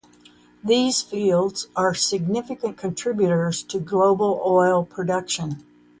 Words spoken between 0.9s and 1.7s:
fields